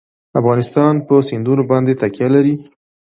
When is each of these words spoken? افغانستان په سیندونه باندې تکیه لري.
افغانستان 0.39 0.93
په 1.07 1.15
سیندونه 1.29 1.63
باندې 1.71 1.93
تکیه 2.01 2.27
لري. 2.35 2.55